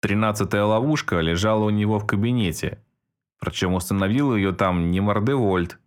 Тринадцатая 0.00 0.64
ловушка 0.64 1.20
лежала 1.20 1.64
у 1.64 1.70
него 1.70 1.98
в 1.98 2.06
кабинете. 2.06 2.82
Причем 3.38 3.74
установил 3.74 4.34
ее 4.34 4.52
там 4.52 4.90
не 4.90 5.00
Мордевольт. 5.00 5.78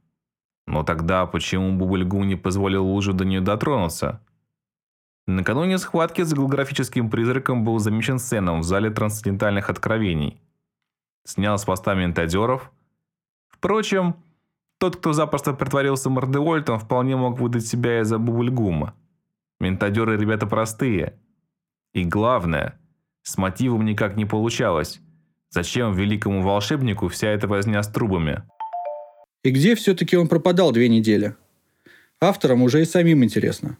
Но 0.67 0.83
тогда 0.83 1.25
почему 1.25 1.77
Бубульгум 1.77 2.27
не 2.27 2.35
позволил 2.35 2.85
лужу 2.85 3.13
до 3.13 3.25
нее 3.25 3.41
дотронуться? 3.41 4.21
Накануне 5.25 5.77
схватки 5.77 6.21
с 6.21 6.33
голографическим 6.33 7.09
призраком 7.09 7.63
был 7.63 7.79
замечен 7.79 8.19
сценом 8.19 8.59
в 8.59 8.63
зале 8.63 8.89
трансцендентальных 8.89 9.69
откровений. 9.69 10.41
Снял 11.25 11.57
с 11.57 11.63
поста 11.63 11.93
ментадеров. 11.93 12.71
Впрочем, 13.47 14.15
тот, 14.79 14.97
кто 14.97 15.13
запросто 15.13 15.53
притворился 15.53 16.09
Мордевольтом, 16.09 16.77
вполне 16.77 17.15
мог 17.15 17.39
выдать 17.39 17.65
себя 17.65 18.01
из-за 18.01 18.17
Бубульгума. 18.17 18.95
Ментадеры 19.61 20.17
ребята 20.17 20.45
простые. 20.45 21.17
И 21.93 22.03
главное, 22.03 22.77
с 23.21 23.37
мотивом 23.37 23.85
никак 23.85 24.17
не 24.17 24.25
получалось. 24.25 24.99
Зачем 25.49 25.93
великому 25.93 26.41
волшебнику 26.41 27.07
вся 27.07 27.29
эта 27.29 27.47
возня 27.47 27.81
с 27.81 27.87
трубами? 27.87 28.43
И 29.43 29.51
где 29.51 29.75
все-таки 29.75 30.17
он 30.17 30.27
пропадал 30.27 30.73
две 30.73 30.89
недели? 30.89 31.35
Авторам 32.19 32.61
уже 32.61 32.81
и 32.81 32.85
самим 32.85 33.23
интересно. 33.23 33.77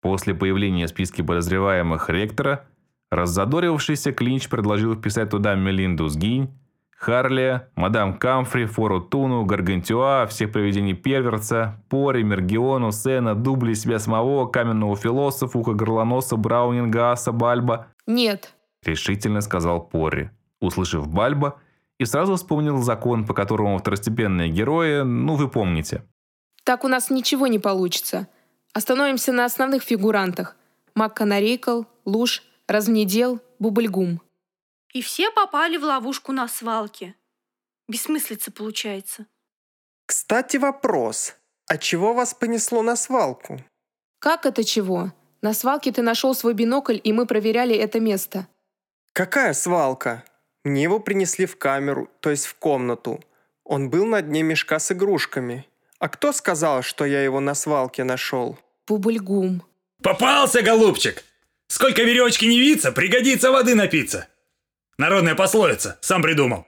После 0.00 0.34
появления 0.34 0.86
в 0.86 0.90
списке 0.90 1.24
подозреваемых 1.24 2.08
ректора, 2.08 2.66
раззадорившийся 3.10 4.12
Клинч 4.12 4.48
предложил 4.48 4.94
вписать 4.94 5.30
туда 5.30 5.54
Мелинду 5.54 6.08
Сгинь, 6.08 6.50
Харли, 6.98 7.62
мадам 7.76 8.18
Камфри, 8.18 8.66
Фору 8.66 9.00
Туну, 9.00 9.44
Гаргантюа, 9.44 10.26
всех 10.26 10.52
привидений 10.52 10.94
Перверца, 10.94 11.80
Пори, 11.88 12.24
Мергиону, 12.24 12.90
Сена, 12.90 13.36
Дубли, 13.36 13.74
себя 13.74 14.00
самого, 14.00 14.46
каменного 14.46 14.96
философа, 14.96 15.58
ухо 15.58 15.74
горлоноса, 15.74 16.36
Браунинга, 16.36 17.12
Аса, 17.12 17.30
Бальба. 17.30 17.86
Нет. 18.06 18.54
Решительно 18.84 19.40
сказал 19.42 19.80
Пори, 19.80 20.30
услышав 20.60 21.06
Бальба, 21.06 21.60
и 21.98 22.04
сразу 22.04 22.34
вспомнил 22.34 22.78
закон, 22.78 23.26
по 23.26 23.34
которому 23.34 23.78
второстепенные 23.78 24.48
герои, 24.48 25.02
ну 25.02 25.36
вы 25.36 25.48
помните. 25.48 26.02
Так 26.64 26.84
у 26.84 26.88
нас 26.88 27.10
ничего 27.10 27.46
не 27.46 27.60
получится. 27.60 28.26
Остановимся 28.72 29.32
на 29.32 29.44
основных 29.44 29.82
фигурантах. 29.82 30.56
Макканарейкл, 30.94 31.82
Луж, 32.04 32.42
Развнедел, 32.66 33.40
Бубльгум. 33.58 34.20
И 34.92 35.02
все 35.02 35.30
попали 35.30 35.76
в 35.76 35.84
ловушку 35.84 36.32
на 36.32 36.48
свалке. 36.48 37.14
Бессмыслица 37.88 38.50
получается. 38.50 39.26
Кстати, 40.06 40.56
вопрос. 40.56 41.34
А 41.66 41.76
чего 41.76 42.14
вас 42.14 42.34
понесло 42.34 42.82
на 42.82 42.96
свалку? 42.96 43.62
Как 44.18 44.46
это 44.46 44.64
чего? 44.64 45.12
На 45.42 45.54
свалке 45.54 45.92
ты 45.92 46.02
нашел 46.02 46.34
свой 46.34 46.54
бинокль, 46.54 46.98
и 47.02 47.12
мы 47.12 47.26
проверяли 47.26 47.76
это 47.76 48.00
место. 48.00 48.48
Какая 49.12 49.52
свалка? 49.52 50.24
Мне 50.64 50.82
его 50.82 50.98
принесли 50.98 51.46
в 51.46 51.56
камеру, 51.56 52.10
то 52.20 52.30
есть 52.30 52.46
в 52.46 52.54
комнату. 52.56 53.20
Он 53.64 53.90
был 53.90 54.06
на 54.06 54.22
дне 54.22 54.42
мешка 54.42 54.78
с 54.78 54.92
игрушками. 54.92 55.66
А 55.98 56.08
кто 56.08 56.32
сказал, 56.32 56.82
что 56.82 57.04
я 57.04 57.22
его 57.22 57.40
на 57.40 57.54
свалке 57.54 58.04
нашел? 58.04 58.58
Бубльгум. 58.86 59.62
Попался, 60.02 60.62
голубчик! 60.62 61.24
Сколько 61.66 62.02
веревочки 62.02 62.46
не 62.46 62.58
виться, 62.60 62.92
пригодится 62.92 63.50
воды 63.50 63.74
напиться. 63.74 64.28
Народная 64.96 65.34
пословица, 65.34 65.98
сам 66.00 66.22
придумал. 66.22 66.66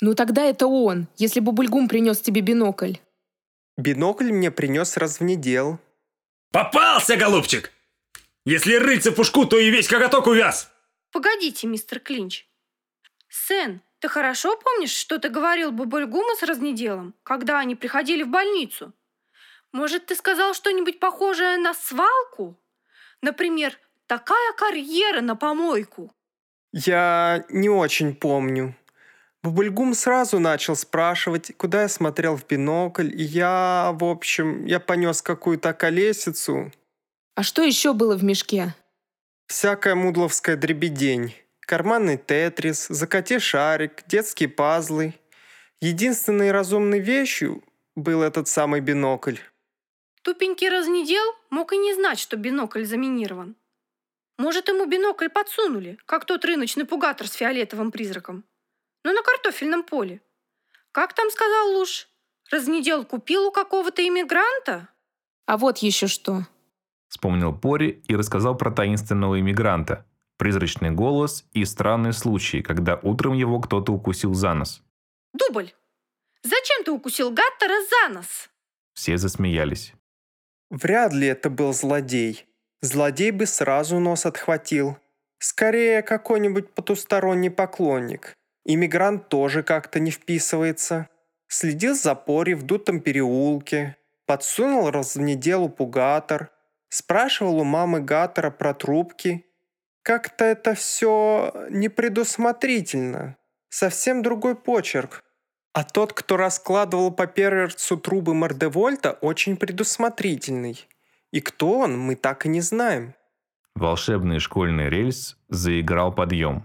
Ну 0.00 0.14
тогда 0.14 0.44
это 0.44 0.66
он, 0.66 1.08
если 1.16 1.40
Бубльгум 1.40 1.88
принес 1.88 2.20
тебе 2.20 2.40
бинокль. 2.40 2.94
Бинокль 3.76 4.32
мне 4.32 4.50
принес 4.50 4.96
развнедел. 4.96 5.80
Попался, 6.52 7.16
голубчик! 7.16 7.72
Если 8.44 8.78
в 8.78 9.14
пушку, 9.14 9.44
то 9.44 9.58
и 9.58 9.70
весь 9.70 9.88
коготок 9.88 10.26
увяз. 10.26 10.70
Погодите, 11.12 11.66
мистер 11.66 12.00
Клинч. 12.00 12.46
Сэн, 13.28 13.82
ты 14.00 14.08
хорошо 14.08 14.56
помнишь, 14.56 14.92
что 14.92 15.18
ты 15.18 15.28
говорил 15.28 15.72
Бубльгуму 15.72 16.36
с 16.36 16.42
разнеделом, 16.42 17.14
когда 17.22 17.58
они 17.58 17.74
приходили 17.74 18.22
в 18.22 18.28
больницу? 18.28 18.92
Может, 19.72 20.06
ты 20.06 20.14
сказал 20.14 20.54
что-нибудь 20.54 21.00
похожее 21.00 21.58
на 21.58 21.74
свалку? 21.74 22.58
Например, 23.22 23.78
такая 24.06 24.52
карьера 24.54 25.20
на 25.20 25.36
помойку. 25.36 26.12
Я 26.72 27.44
не 27.48 27.68
очень 27.68 28.14
помню. 28.14 28.74
Бубльгум 29.42 29.94
сразу 29.94 30.38
начал 30.38 30.74
спрашивать, 30.76 31.56
куда 31.56 31.82
я 31.82 31.88
смотрел 31.88 32.36
в 32.36 32.46
бинокль, 32.46 33.10
и 33.14 33.22
я, 33.22 33.92
в 33.94 34.04
общем, 34.04 34.64
я 34.64 34.80
понес 34.80 35.22
какую-то 35.22 35.72
колесицу. 35.72 36.72
А 37.34 37.42
что 37.42 37.62
еще 37.62 37.92
было 37.92 38.16
в 38.16 38.24
мешке? 38.24 38.74
Всякая 39.46 39.94
мудловская 39.94 40.56
дребедень. 40.56 41.34
Карманный 41.68 42.16
тетрис, 42.16 42.86
закати 42.88 43.38
шарик, 43.38 44.02
детские 44.06 44.48
пазлы. 44.48 45.12
Единственной 45.82 46.50
разумной 46.50 46.98
вещью 46.98 47.62
был 47.94 48.22
этот 48.22 48.48
самый 48.48 48.80
бинокль. 48.80 49.36
Тупенький 50.22 50.70
разнедел 50.70 51.26
мог 51.50 51.74
и 51.74 51.76
не 51.76 51.92
знать, 51.92 52.18
что 52.18 52.38
бинокль 52.38 52.84
заминирован. 52.84 53.54
Может, 54.38 54.68
ему 54.68 54.86
бинокль 54.86 55.28
подсунули, 55.28 55.98
как 56.06 56.24
тот 56.24 56.46
рыночный 56.46 56.86
пугатор 56.86 57.28
с 57.28 57.34
фиолетовым 57.34 57.90
призраком. 57.92 58.44
Но 59.04 59.12
на 59.12 59.22
картофельном 59.22 59.82
поле. 59.82 60.22
Как 60.90 61.12
там 61.12 61.28
сказал 61.28 61.72
Луж? 61.72 62.08
Разнедел 62.50 63.04
купил 63.04 63.48
у 63.48 63.52
какого-то 63.52 64.00
иммигранта? 64.08 64.88
А 65.44 65.58
вот 65.58 65.76
еще 65.78 66.06
что. 66.06 66.46
Вспомнил 67.08 67.52
Пори 67.52 68.02
и 68.08 68.16
рассказал 68.16 68.56
про 68.56 68.70
таинственного 68.70 69.38
иммигранта, 69.38 70.06
призрачный 70.38 70.90
голос 70.90 71.44
и 71.52 71.64
странный 71.64 72.12
случай, 72.12 72.62
когда 72.62 72.98
утром 73.02 73.34
его 73.34 73.60
кто-то 73.60 73.92
укусил 73.92 74.34
за 74.34 74.54
нос. 74.54 74.82
Дубль! 75.34 75.72
Зачем 76.42 76.84
ты 76.84 76.92
укусил 76.92 77.30
Гаттера 77.30 77.74
за 77.90 78.14
нос? 78.14 78.48
Все 78.94 79.18
засмеялись. 79.18 79.92
Вряд 80.70 81.12
ли 81.12 81.26
это 81.26 81.50
был 81.50 81.72
злодей. 81.72 82.46
Злодей 82.80 83.30
бы 83.32 83.46
сразу 83.46 83.98
нос 83.98 84.26
отхватил. 84.26 84.96
Скорее, 85.38 86.02
какой-нибудь 86.02 86.74
потусторонний 86.74 87.50
поклонник. 87.50 88.34
Иммигрант 88.64 89.28
тоже 89.28 89.62
как-то 89.62 90.00
не 90.00 90.10
вписывается. 90.10 91.08
Следил 91.48 91.94
за 91.94 92.14
Пори 92.14 92.54
в 92.54 92.62
дутом 92.62 93.00
переулке. 93.00 93.96
Подсунул 94.26 94.90
раз 94.90 95.16
в 95.16 95.20
неделю 95.20 95.68
пугатор. 95.68 96.50
Спрашивал 96.88 97.60
у 97.60 97.64
мамы 97.64 98.00
Гаттера 98.00 98.50
про 98.50 98.74
трубки. 98.74 99.46
Как-то 100.08 100.46
это 100.46 100.74
все 100.74 101.52
непредусмотрительно. 101.68 103.36
Совсем 103.68 104.22
другой 104.22 104.54
почерк. 104.54 105.22
А 105.74 105.84
тот, 105.84 106.14
кто 106.14 106.38
раскладывал 106.38 107.10
по 107.12 107.26
перерцу 107.26 107.98
трубы 107.98 108.32
Мордевольта, 108.32 109.18
очень 109.20 109.58
предусмотрительный. 109.58 110.88
И 111.30 111.42
кто 111.42 111.80
он, 111.80 111.98
мы 111.98 112.16
так 112.16 112.46
и 112.46 112.48
не 112.48 112.62
знаем. 112.62 113.14
Волшебный 113.74 114.38
школьный 114.38 114.88
рельс 114.88 115.36
заиграл 115.50 116.14
подъем. 116.14 116.64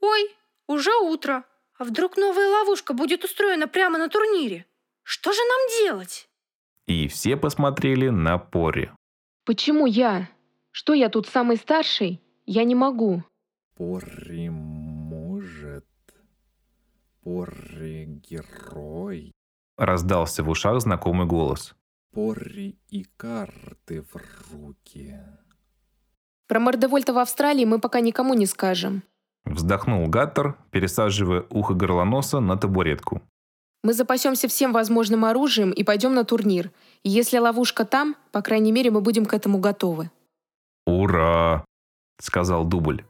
Ой, 0.00 0.34
уже 0.66 0.96
утро. 0.96 1.44
А 1.78 1.84
вдруг 1.84 2.16
новая 2.16 2.48
ловушка 2.48 2.94
будет 2.94 3.22
устроена 3.22 3.68
прямо 3.68 3.98
на 3.98 4.08
турнире? 4.08 4.64
Что 5.02 5.30
же 5.34 5.40
нам 5.40 5.84
делать? 5.84 6.26
И 6.86 7.06
все 7.08 7.36
посмотрели 7.36 8.08
на 8.08 8.38
Пори. 8.38 8.90
Почему 9.44 9.84
я? 9.84 10.30
Что 10.70 10.94
я 10.94 11.10
тут 11.10 11.28
самый 11.28 11.58
старший? 11.58 12.22
Я 12.50 12.64
не 12.64 12.74
могу. 12.74 13.22
Пори 13.76 14.48
может. 14.48 15.84
Пори 17.22 18.06
герой. 18.06 19.32
Раздался 19.76 20.42
в 20.42 20.48
ушах 20.48 20.80
знакомый 20.80 21.26
голос. 21.26 21.74
Пори 22.10 22.78
и 22.88 23.04
карты 23.18 24.00
в 24.00 24.16
руки. 24.50 25.14
Про 26.46 26.60
Мордевольта 26.60 27.12
в 27.12 27.18
Австралии 27.18 27.66
мы 27.66 27.80
пока 27.80 28.00
никому 28.00 28.32
не 28.32 28.46
скажем. 28.46 29.02
Вздохнул 29.44 30.06
Гаттер, 30.08 30.56
пересаживая 30.70 31.44
ухо 31.50 31.74
горлоноса 31.74 32.40
на 32.40 32.56
табуретку. 32.56 33.20
Мы 33.84 33.92
запасемся 33.92 34.48
всем 34.48 34.72
возможным 34.72 35.26
оружием 35.26 35.70
и 35.70 35.84
пойдем 35.84 36.14
на 36.14 36.24
турнир. 36.24 36.70
И 37.02 37.10
если 37.10 37.36
ловушка 37.36 37.84
там, 37.84 38.16
по 38.32 38.40
крайней 38.40 38.72
мере, 38.72 38.90
мы 38.90 39.02
будем 39.02 39.26
к 39.26 39.34
этому 39.34 39.58
готовы. 39.58 40.10
«Ура!»— 40.86 41.62
сказал 42.20 42.64
Дубль. 42.64 43.04